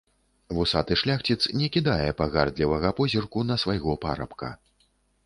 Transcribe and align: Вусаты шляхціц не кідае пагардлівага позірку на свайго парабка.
Вусаты 0.59 0.95
шляхціц 1.01 1.37
не 1.61 1.67
кідае 1.75 2.07
пагардлівага 2.21 2.93
позірку 3.01 3.45
на 3.51 3.59
свайго 3.65 3.91
парабка. 4.07 4.49